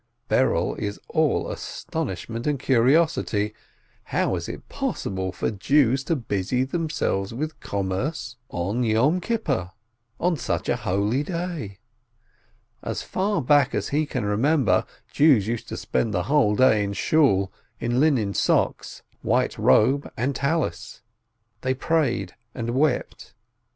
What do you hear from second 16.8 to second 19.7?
in Shool, in linen socks, white